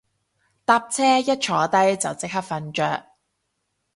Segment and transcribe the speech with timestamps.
[0.65, 3.05] 搭車一坐低就即刻瞓着